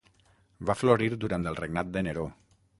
[0.69, 2.29] Va florir durant el regnat de Neró.